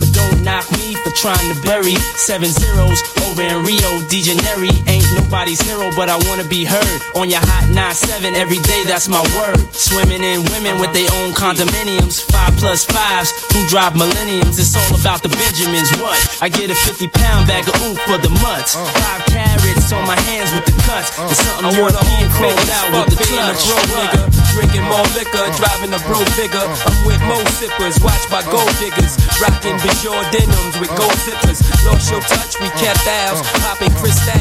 [0.47, 4.71] Knock me for trying to bury seven zeros over in Rio de Janeiro.
[4.87, 8.87] Ain't nobody's hero, but I wanna be heard on your hot 9-7 every day.
[8.87, 9.59] That's my word.
[9.75, 14.63] Swimming in women with their own condominiums, five plus fives who drive millenniums.
[14.63, 15.91] It's all about the Benjamins.
[15.99, 16.15] What?
[16.41, 18.79] I get a 50 pound bag of oof for the mutts.
[18.79, 18.87] Uh.
[19.03, 21.11] Five carrots on my hands with the cuts.
[21.19, 21.27] Uh.
[21.27, 23.67] It's something I want a European home crawled out with the clutch.
[23.67, 24.23] bro nigga.
[24.23, 24.47] Uh.
[24.55, 26.63] Drinking more liquor, driving a bro bigger.
[26.63, 29.19] I'm with mo sippers, watched by gold diggers.
[29.37, 31.61] Rocking Bajor denims with gold zippers.
[31.87, 33.41] Lost your touch, we kept ours.
[33.63, 34.41] Popping crystal.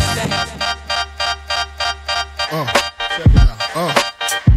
[2.52, 2.66] Uh,
[3.16, 3.60] check it out.
[3.76, 3.94] Uh,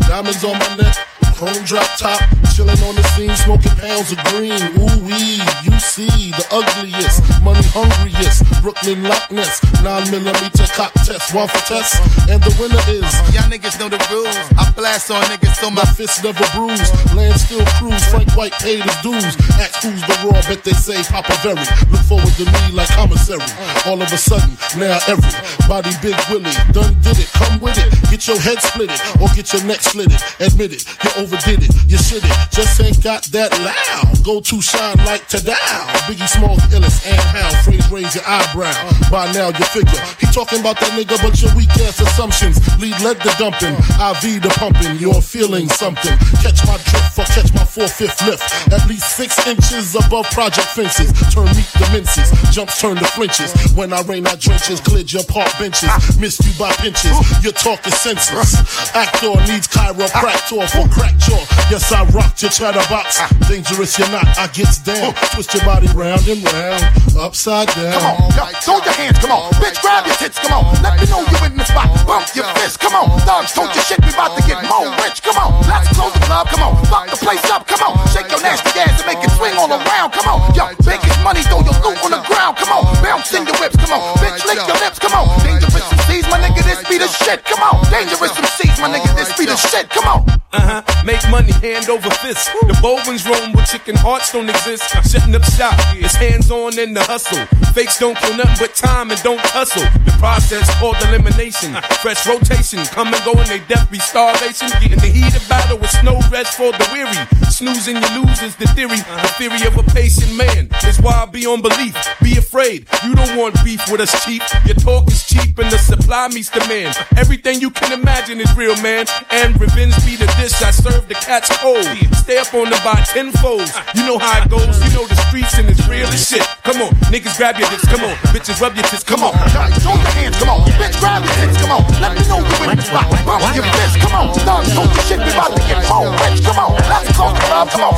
[0.09, 0.97] diamonds on my neck,
[1.39, 2.19] chrome drop top,
[2.51, 4.59] chilling on the scene, smoking pounds of green.
[4.75, 11.33] Ooh wee, you see the ugliest, money hungriest, Brooklyn Loch Ness, nine millimeter cock test,
[11.33, 13.07] one for test, and the winner is.
[13.31, 14.35] Y'all niggas know the rules.
[14.59, 16.91] I blast on niggas so my fists never bruise.
[17.15, 19.39] Land still cruise, Frank White paid his dues.
[19.63, 21.63] Ask who's the raw, bet they say Papa Very.
[21.95, 23.47] Look forward to me like commissary.
[23.87, 27.31] All of a sudden, now everybody Big Willie done did it.
[27.39, 30.23] Come with it, get your head split it, or get your neck slit it.
[30.43, 32.37] Admit it, you overdid it, you shit it.
[32.51, 34.25] Just ain't got that loud.
[34.25, 35.85] Go to shine like to down.
[36.09, 37.63] Biggie Smalls, illest and how.
[37.63, 38.73] Phrase raise your eyebrow.
[39.11, 42.99] By now you figure he talking about that nigga, but your weak ass assumptions lead
[43.01, 44.97] lead the dumping, IV the pumping.
[44.99, 46.17] You're feeling something.
[46.41, 48.43] Catch my drift or catch my four fifth lift.
[48.73, 51.13] At least six inches above project fences.
[51.33, 52.29] Turn meat to minces.
[52.51, 53.55] Jumps turn to flinches.
[53.73, 55.91] When I rain I drenches, cleared your park benches.
[56.19, 57.15] Missed you by pinches.
[57.43, 58.59] Your talk is senseless.
[58.95, 61.41] Actor needs chiropractor for crack jaw.
[61.71, 63.23] Yes, I rocked your chatterbox.
[63.49, 64.27] Dangerous you're not.
[64.39, 65.15] I gets down.
[65.33, 66.83] Twist your body round and round.
[67.17, 67.93] Upside down.
[67.93, 69.53] Come on, throw your hands, come on.
[69.59, 70.65] Bitch, grab your tits, come on.
[70.83, 71.91] Let me know you're in the spot.
[72.07, 73.21] Bump your fist, come on.
[73.27, 75.23] Thugs, told your shit, we about to get more rich.
[75.23, 76.75] Come on, let's close the club, come on.
[76.87, 77.95] Fuck the place up, come on.
[78.13, 80.39] Shake your nasty ass and make it swing all around, come on.
[80.55, 82.85] Yo, biggest money, throw your loot on the ground, come on.
[83.03, 84.03] Bounce in your whips, come on.
[84.21, 85.27] Bitch, lick your lips, come on.
[85.45, 87.77] Dangerous MCs, my nigga, this be the shit, come on.
[87.91, 90.39] Dangerous MCs, my nigga, this be the shit, come on.
[90.51, 91.05] Uh huh.
[91.05, 92.49] Make money hand over fist.
[92.65, 94.89] The Bowens roam with chicken hearts don't exist.
[95.05, 95.77] Shutting up shop.
[95.93, 97.45] It's hands on in the hustle.
[97.77, 99.85] Fakes don't kill nothing but time and don't hustle.
[100.09, 101.77] The process called elimination.
[102.01, 102.81] Fresh rotation.
[102.97, 104.73] Come and go and they death be starvation.
[104.89, 107.48] In the heat of battle with no rest for the weary.
[107.59, 109.03] Snoozing you lose is the theory.
[109.03, 111.99] The theory of a patient man is why I be on belief.
[112.23, 112.87] Be afraid.
[113.03, 114.47] You don't want beef with us cheap.
[114.63, 116.95] Your talk is cheap and the supply meets demand.
[117.17, 119.07] Everything you can imagine is real, man.
[119.35, 121.83] And revenge be the dish I serve the cats cold.
[122.23, 123.67] Stay up on the by tenfold.
[123.99, 124.79] You know how it goes.
[124.87, 126.47] You know the streets and it's real as shit.
[126.63, 127.91] Come on, niggas grab your dicks.
[127.91, 129.03] Come on, bitches rub your tits.
[129.03, 129.35] Come on,
[129.83, 130.63] throw your hands, come on.
[130.79, 131.83] Bitch, grab your tits, come on.
[131.99, 133.11] Let me know you in the spot.
[133.27, 134.31] Bump your fist, come on.
[134.47, 136.39] Thugs, told your shit, we about to get more rich.
[136.47, 137.11] Come on, let's
[137.49, 137.95] club, come on.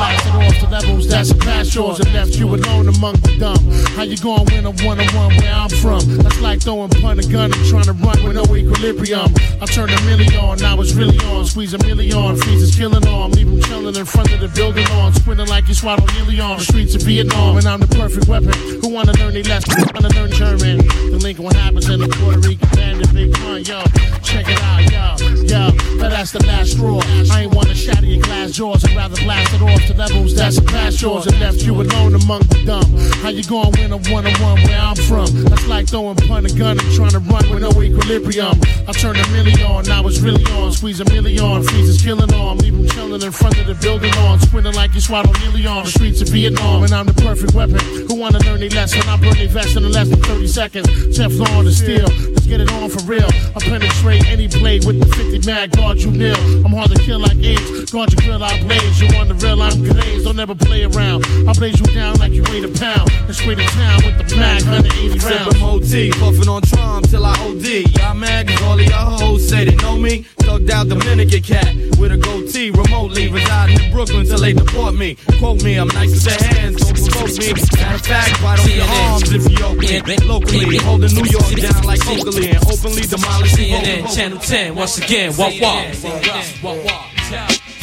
[0.00, 3.60] Bounced it off to levels that's past yours and left you alone among the dumb.
[3.96, 6.00] How you gonna win a one on one where I'm from?
[6.22, 9.32] That's like throwing punt a gun and trying to run with no equilibrium.
[9.60, 11.44] I turned a million, now it's really on.
[11.44, 13.32] Squeeze a million, freezes killing on.
[13.32, 15.12] Leave him chilling in front of the building on.
[15.12, 16.58] Sprinting like he swallowed helium.
[16.58, 18.52] The streets of Vietnam, and I'm the perfect weapon.
[18.80, 19.84] Who wanna learn they lesson?
[19.94, 20.78] Wanna learn German?
[21.12, 23.82] The link what happens in the Puerto Rican band, the big pun, yo.
[24.22, 25.04] Check it out, yo,
[25.44, 25.70] yo.
[26.00, 27.00] But that's the last straw.
[27.30, 28.84] I ain't wanna shatter your glass jaws.
[28.94, 32.62] Rather blast it off to levels that's past yours and left you alone among the
[32.64, 32.86] dumb.
[33.22, 35.26] How you gonna win a one on one where I'm from?
[35.48, 38.60] That's like throwing punt a gun and trying to run with no equilibrium.
[38.86, 40.72] I turned a million, now it's really on.
[40.72, 42.58] Squeeze a million, freezes killing on.
[42.58, 44.38] Leave him chilling in front of the building on.
[44.40, 45.84] Sprinting like you swallowed helium.
[45.84, 47.80] The streets of Vietnam, and I'm the perfect weapon.
[48.08, 49.02] Who wanna learn their lesson?
[49.08, 50.88] I burn their vest in less than 30 seconds.
[51.16, 52.08] Teflon and steel.
[52.32, 53.28] Let's get it on for real.
[53.56, 55.72] I penetrate any blade with the 50 mag.
[55.72, 56.36] Guard you nil.
[56.64, 57.90] I'm hard to kill like AIDS.
[57.90, 58.83] Guard your grill, I blaze.
[59.00, 60.24] You on the real, I'm glazed.
[60.24, 61.26] Don't never play around.
[61.48, 63.10] I blaze you down like you weigh a pound.
[63.26, 65.24] And straight to town with the mag, 180 rounds.
[65.24, 67.84] Sippin' OT, puffin' on Tron till I OD.
[67.98, 70.24] Y'all mad 'cause all of y'all hoes say they know me.
[70.38, 75.16] Thugged out Dominican cat with a goatee, remotely residing in Brooklyn till they deport me.
[75.38, 77.52] Quote me, I'm nice as their hands, don't provoke me.
[77.52, 80.16] Matter of fact, bite off your arms if you yoke me.
[80.26, 85.34] Locally, holding New York down like Oakley and openly demolishing CNN Channel 10 once again.
[85.36, 85.84] Walk walk.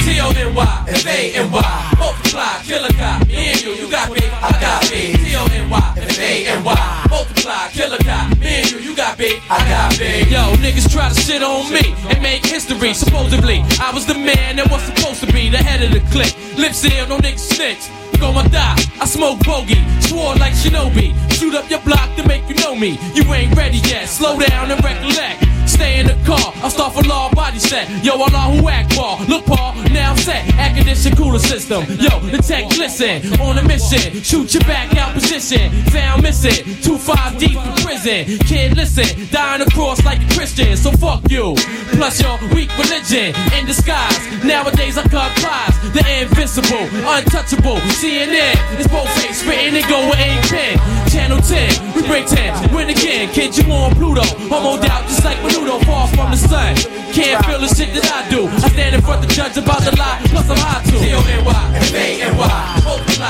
[0.03, 1.93] T-O-N-Y, F-A-N-Y.
[1.99, 2.89] Multiply, killer
[3.27, 5.13] me and you, you got me, I got me.
[5.13, 7.07] T-O-N-Y, F-A-N-Y.
[7.09, 7.97] Multiply, killer
[8.39, 10.23] me and you, you got me, I got me.
[10.29, 12.93] Yo, niggas try to shit on me and make history.
[12.93, 16.35] Supposedly, I was the man that was supposed to be the head of the clique.
[16.57, 17.89] Lip seal, no niggas snitch.
[18.19, 18.77] Gonna die.
[19.01, 21.13] I smoke bogey, swore like Shinobi.
[21.33, 22.99] Shoot up your block to make you know me.
[23.15, 24.07] You ain't ready yet.
[24.07, 25.41] Slow down and recollect.
[25.71, 26.51] Stay in the car.
[26.63, 27.87] I start for law body set.
[28.03, 29.19] Yo, Allah who act ball.
[29.27, 30.43] Look, Paul, now I'm set.
[30.59, 31.83] Air condition cooler system.
[32.05, 33.39] Yo, the tech listen.
[33.39, 34.21] On a mission.
[34.21, 35.71] Shoot your back out position.
[35.95, 36.59] Found missing.
[36.81, 38.25] Two five deep in prison.
[38.47, 39.07] Kid, listen.
[39.31, 40.75] Dying across like a Christian.
[40.75, 41.55] So fuck you.
[41.95, 44.17] Plus your weak religion in disguise.
[44.43, 45.75] Nowadays I cut plies.
[45.93, 47.77] The invincible, untouchable.
[47.99, 50.77] CNN is both face spitting and go with ain't pen.
[51.11, 52.73] Channel 10, we break 10.
[52.73, 54.23] Win again, kid, you on Pluto.
[54.49, 56.75] Homo doubt just like Menudo, far from the sun.
[57.13, 58.47] Can't feel the shit that I do.
[58.47, 60.99] I stand in front of the judge about the lie, plus I'm high too.
[60.99, 63.20] T-O-N-Y, F-A-N-Y.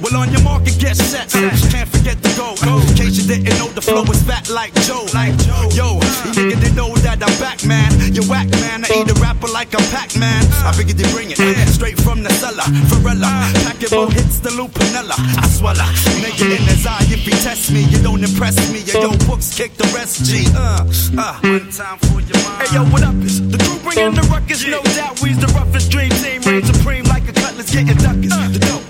[0.00, 1.30] Well on your market, get set.
[1.30, 2.54] Can't forget to go.
[2.60, 5.06] In case you didn't know, the flow is fat like Joe.
[5.14, 5.68] Like Joe.
[5.72, 6.00] Yo,
[6.34, 7.92] you didn't know that I'm back, man.
[8.14, 8.84] You whack, man.
[8.84, 10.42] I eat a rapper like a Pac Man.
[10.64, 11.38] I figured they bring it
[11.68, 12.64] straight from the cellar.
[12.88, 13.28] Varela,
[13.64, 15.16] pack it more hits the Lupinella.
[15.16, 15.84] I swallow.
[16.20, 18.80] Nigga in his eye, if he test me, you don't impress me.
[18.80, 20.46] Yo, yo, books kick the rest, G.
[20.54, 20.84] Uh,
[21.18, 21.38] uh.
[21.42, 22.68] One time for your mind.
[22.68, 23.14] Hey, yo, what up?
[23.22, 24.66] Is the crew bringing the ruckus?
[24.66, 26.42] No doubt, we's the roughest dream team.
[26.42, 28.34] Reign supreme like a cutlass getting duckers.
[28.52, 28.84] The dope,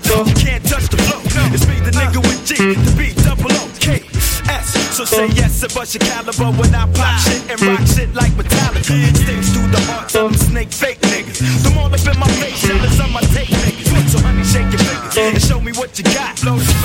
[2.57, 4.03] The B, double O, K,
[4.51, 4.75] S.
[4.97, 8.31] So say yes and bust your caliber when I pop shit and rock shit like
[8.33, 8.83] Metallica.
[9.15, 11.39] Sticks through the hearts of them snake fake niggas.
[11.63, 14.09] The all up in my face, jealous of my tape niggas.
[14.11, 16.41] So honey, shake your fingers and show me what you got.
[16.41, 16.75] Blow the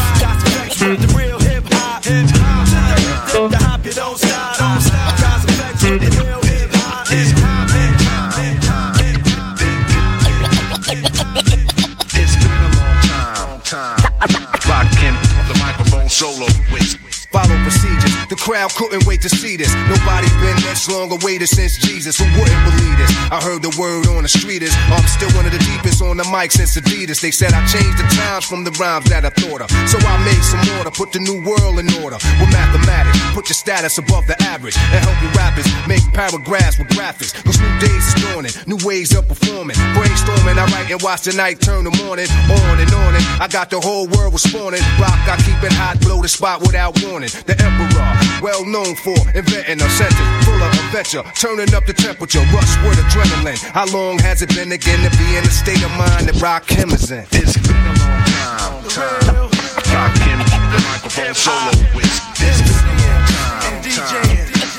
[18.46, 19.72] crap crowd couldn't wait to see this.
[19.88, 22.18] Nobody been this long awaited since Jesus.
[22.18, 23.10] Who wouldn't believe this?
[23.30, 26.16] I heard the word on the street is I'm still one of the deepest on
[26.16, 27.20] the mic since Adidas.
[27.20, 29.70] They said I changed the times from the rhymes that I thought of.
[29.88, 33.18] So I made some order, put the new world in order with mathematics.
[33.34, 37.34] Put your status above the average and help your rappers make paragraphs with graphics.
[37.44, 39.76] Cause new days is dawning, new ways of performing.
[39.94, 43.14] Brainstorming, I write and watch the night turn the morning on and on.
[43.14, 44.82] And I got the whole world responding.
[44.98, 47.30] Rock, I keep it hot, blow the spot without warning.
[47.46, 48.10] The emperor,
[48.42, 52.98] well known for inventing a sentence full of adventure, turning up the temperature, rush with
[52.98, 53.58] adrenaline.
[53.72, 56.92] How long has it been again to be in the state of mind that Rakim
[56.94, 57.26] is in?
[57.32, 59.20] It's been a long time.
[59.20, 59.50] time.
[59.92, 60.40] Rockin'
[60.72, 62.06] the microphone solo with.
[62.40, 63.82] It's been a long time.
[63.82, 64.38] time.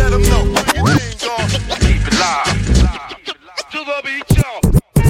[0.00, 0.44] Let them know.
[1.84, 2.56] Keep it live.
[3.70, 4.60] To the beat, y'all.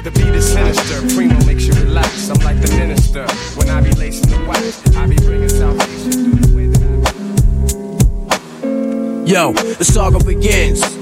[0.02, 1.14] The beat is sinister.
[1.14, 2.28] Primo makes you relax.
[2.28, 3.24] I'm like the minister.
[3.56, 6.82] When I be lacing the wax, I be bringing salvation through the way that
[8.64, 9.30] I.
[9.30, 10.99] Yo, the saga begins.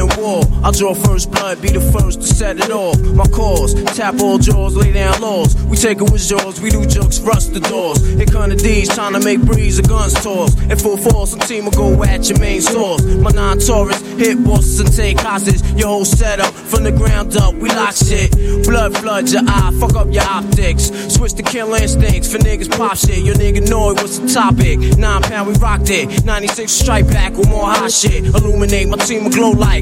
[0.00, 0.42] War.
[0.64, 2.98] I'll draw first blood, be the first to set it off.
[3.00, 5.54] My cause, tap all jaws, lay down laws.
[5.64, 8.00] We take it with jaws, we do jokes, rust the doors.
[8.06, 10.58] Here come the D's, trying to make breeze of guns toss.
[10.62, 13.04] In full force, a team will go at your main source.
[13.04, 15.62] My non Taurus, hit bosses and take hostage.
[15.78, 18.32] Your whole setup from the ground up, we lock shit.
[18.64, 20.90] Blood floods your eye, fuck up your optics.
[21.12, 23.18] Switch to kill instincts for niggas pop shit.
[23.18, 24.78] Your nigga know it, what's the topic?
[24.96, 26.24] Nine pound, we rocked it.
[26.24, 28.24] 96 strike back with more hot shit.
[28.24, 29.81] Illuminate, my team will glow like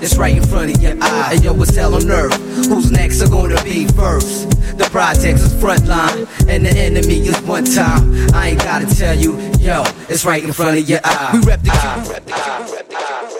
[0.00, 1.34] It's right in front of your eye.
[1.34, 2.34] Hey, yo, what's hell on earth.
[2.68, 4.50] Who's next are gonna be first?
[4.78, 8.14] The projects is front line, and the enemy is one time.
[8.32, 11.30] I ain't gotta tell you, yo, it's right in front of your eye.
[11.32, 13.37] We rep the